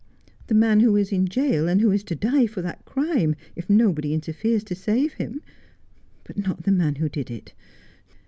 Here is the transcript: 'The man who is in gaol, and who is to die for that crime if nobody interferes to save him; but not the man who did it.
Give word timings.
'The 0.47 0.55
man 0.55 0.79
who 0.79 0.95
is 0.95 1.11
in 1.11 1.25
gaol, 1.25 1.67
and 1.69 1.79
who 1.79 1.91
is 1.91 2.03
to 2.05 2.15
die 2.15 2.47
for 2.47 2.63
that 2.63 2.85
crime 2.85 3.35
if 3.55 3.69
nobody 3.69 4.15
interferes 4.15 4.63
to 4.63 4.73
save 4.73 5.13
him; 5.13 5.43
but 6.23 6.39
not 6.39 6.63
the 6.63 6.71
man 6.71 6.95
who 6.95 7.07
did 7.07 7.29
it. 7.29 7.53